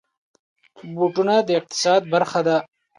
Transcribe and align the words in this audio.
بوټونه 0.95 1.35
د 1.47 1.49
اقتصاد 1.59 2.01
برخه 2.13 2.39
ده. 2.47 2.57